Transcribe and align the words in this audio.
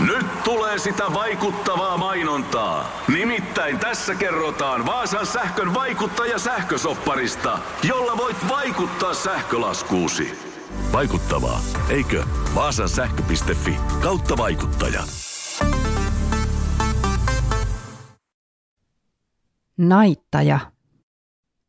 Nyt 0.00 0.26
tulee 0.44 0.78
sitä 0.78 1.04
vaikuttavaa 1.14 1.96
mainontaa. 1.98 3.02
Nimittäin 3.12 3.78
tässä 3.78 4.14
kerrotaan 4.14 4.86
Vaasan 4.86 5.26
sähkön 5.26 5.74
vaikuttaja 5.74 6.38
sähkösopparista, 6.38 7.58
jolla 7.88 8.16
voit 8.16 8.36
vaikuttaa 8.48 9.14
sähkölaskuusi. 9.14 10.38
Vaikuttavaa, 10.92 11.60
eikö? 11.88 12.24
Vaasan 12.54 12.88
sähkö.fi 12.88 13.76
kautta 14.02 14.36
vaikuttaja. 14.36 15.02
Naittaja. 19.78 20.58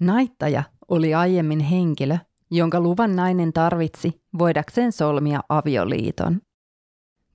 Naittaja 0.00 0.62
oli 0.88 1.14
aiemmin 1.14 1.60
henkilö, 1.60 2.16
jonka 2.50 2.80
luvan 2.80 3.16
nainen 3.16 3.52
tarvitsi 3.52 4.20
voidakseen 4.38 4.92
solmia 4.92 5.40
avioliiton. 5.48 6.40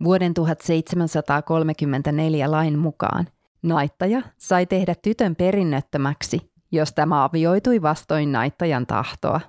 Vuoden 0.04 0.34
1734 0.34 2.52
lain 2.52 2.80
mukaan 2.80 3.28
naittaja 3.64 4.22
sai 4.38 4.66
tehdä 4.66 4.96
tytön 4.96 5.36
perinnöttömäksi, 5.36 6.52
jos 6.72 6.94
tämä 6.94 7.24
avioitui 7.24 7.82
vastoin 7.82 8.32
naittajan 8.32 8.88
tahtoa. 8.88 9.42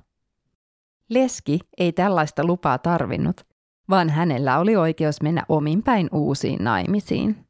Leski 1.11 1.61
ei 1.79 1.93
tällaista 1.93 2.45
lupaa 2.45 2.79
tarvinnut, 2.79 3.47
vaan 3.91 4.11
hänellä 4.11 4.59
oli 4.59 4.77
oikeus 4.77 5.23
mennä 5.23 5.43
ominpäin 5.49 6.09
uusiin 6.13 6.65
naimisiin. 6.65 7.47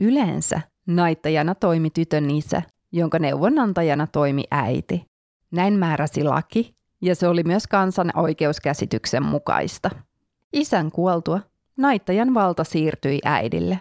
Yleensä 0.00 0.60
naittajana 0.86 1.54
toimi 1.54 1.90
tytön 1.90 2.30
isä, 2.30 2.62
jonka 2.92 3.18
neuvonantajana 3.18 4.06
toimi 4.06 4.44
äiti. 4.50 5.06
Näin 5.50 5.74
määräsi 5.74 6.24
laki, 6.24 6.76
ja 7.02 7.14
se 7.14 7.28
oli 7.28 7.42
myös 7.42 7.66
kansan 7.66 8.10
oikeuskäsityksen 8.14 9.22
mukaista. 9.22 9.90
Isän 10.52 10.90
kuoltua 10.90 11.40
naittajan 11.76 12.34
valta 12.34 12.64
siirtyi 12.64 13.18
äidille. 13.24 13.80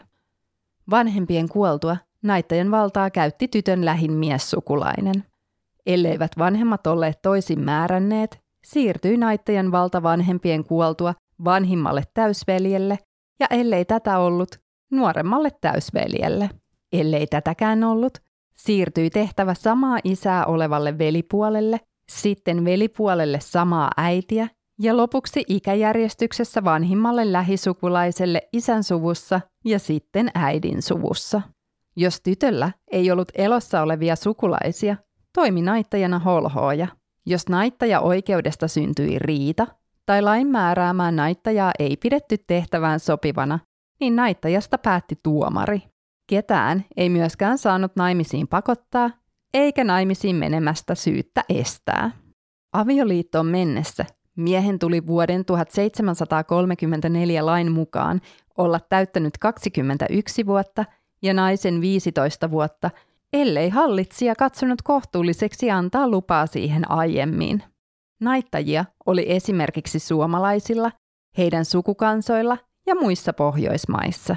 Vanhempien 0.89 1.49
kuoltua 1.49 1.97
naittajan 2.21 2.71
valtaa 2.71 3.09
käytti 3.09 3.47
tytön 3.47 3.85
lähin 3.85 4.11
miessukulainen. 4.11 5.23
Elleivät 5.85 6.31
vanhemmat 6.37 6.87
olleet 6.87 7.21
toisin 7.21 7.59
määränneet, 7.59 8.39
siirtyi 8.63 9.17
naittajan 9.17 9.71
valta 9.71 10.03
vanhempien 10.03 10.63
kuoltua 10.63 11.13
vanhimmalle 11.43 12.03
täysveljelle 12.13 12.99
ja 13.39 13.47
ellei 13.49 13.85
tätä 13.85 14.17
ollut, 14.17 14.59
nuoremmalle 14.91 15.49
täysveljelle. 15.61 16.49
Ellei 16.93 17.27
tätäkään 17.27 17.83
ollut, 17.83 18.17
siirtyi 18.53 19.09
tehtävä 19.09 19.53
samaa 19.53 19.99
isää 20.03 20.45
olevalle 20.45 20.97
velipuolelle, 20.97 21.79
sitten 22.09 22.65
velipuolelle 22.65 23.39
samaa 23.39 23.91
äitiä 23.97 24.47
ja 24.81 24.97
lopuksi 24.97 25.43
ikäjärjestyksessä 25.47 26.63
vanhimmalle 26.63 27.31
lähisukulaiselle 27.31 28.41
isän 28.53 28.83
suvussa 28.83 29.41
ja 29.65 29.79
sitten 29.79 30.31
äidin 30.35 30.81
suvussa. 30.81 31.41
Jos 31.95 32.21
tytöllä 32.21 32.71
ei 32.91 33.11
ollut 33.11 33.31
elossa 33.35 33.81
olevia 33.81 34.15
sukulaisia, 34.15 34.95
toimi 35.33 35.61
naittajana 35.61 36.19
holhooja. 36.19 36.87
Jos 37.25 37.49
naittaja 37.49 37.99
oikeudesta 37.99 38.67
syntyi 38.67 39.19
riita 39.19 39.67
tai 40.05 40.21
lain 40.21 40.47
määräämään 40.47 41.15
naittajaa 41.15 41.71
ei 41.79 41.97
pidetty 41.97 42.37
tehtävään 42.47 42.99
sopivana, 42.99 43.59
niin 43.99 44.15
naittajasta 44.15 44.77
päätti 44.77 45.19
tuomari. 45.23 45.81
Ketään 46.29 46.85
ei 46.97 47.09
myöskään 47.09 47.57
saanut 47.57 47.95
naimisiin 47.95 48.47
pakottaa, 48.47 49.09
eikä 49.53 49.83
naimisiin 49.83 50.35
menemästä 50.35 50.95
syyttä 50.95 51.43
estää. 51.49 52.11
Avioliittoon 52.73 53.45
mennessä 53.45 54.05
miehen 54.41 54.79
tuli 54.79 55.07
vuoden 55.07 55.45
1734 55.45 57.45
lain 57.45 57.71
mukaan 57.71 58.21
olla 58.57 58.79
täyttänyt 58.89 59.37
21 59.37 60.45
vuotta 60.45 60.85
ja 61.21 61.33
naisen 61.33 61.81
15 61.81 62.51
vuotta, 62.51 62.91
ellei 63.33 63.69
hallitsija 63.69 64.35
katsonut 64.35 64.81
kohtuulliseksi 64.81 65.71
antaa 65.71 66.07
lupaa 66.07 66.47
siihen 66.47 66.91
aiemmin. 66.91 67.63
Naittajia 68.21 68.85
oli 69.05 69.31
esimerkiksi 69.31 69.99
suomalaisilla, 69.99 70.91
heidän 71.37 71.65
sukukansoilla 71.65 72.57
ja 72.87 72.95
muissa 72.95 73.33
Pohjoismaissa. 73.33 74.35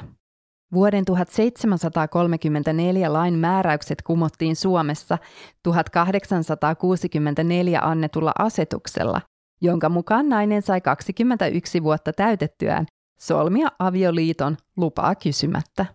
Vuoden 0.74 1.04
1734 1.04 3.12
lain 3.12 3.34
määräykset 3.34 4.02
kumottiin 4.02 4.56
Suomessa 4.56 5.18
1864 5.62 7.80
annetulla 7.80 8.32
asetuksella, 8.38 9.20
jonka 9.64 9.88
mukaan 9.88 10.28
nainen 10.28 10.62
sai 10.62 10.80
21 10.80 11.82
vuotta 11.82 12.12
täytettyään 12.12 12.86
solmia 13.18 13.68
avioliiton 13.78 14.56
lupaa 14.76 15.14
kysymättä. 15.14 15.86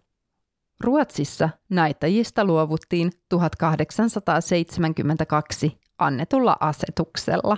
Ruotsissa 0.80 1.50
naittajista 1.70 2.46
luovuttiin 2.46 3.12
1872 3.30 5.80
annetulla 5.98 6.58
asetuksella. 6.60 7.58